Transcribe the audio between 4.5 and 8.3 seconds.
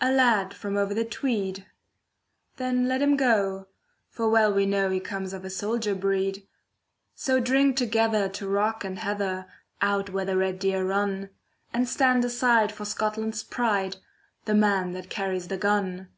we know He comes of a soldier breed. So drink together